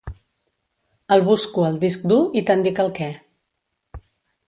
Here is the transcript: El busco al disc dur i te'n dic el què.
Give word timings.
El 1.17 1.21
busco 1.27 1.67
al 1.67 1.79
disc 1.85 2.09
dur 2.13 2.19
i 2.41 2.43
te'n 2.51 2.67
dic 2.69 2.85
el 2.87 2.93
què. 3.01 3.15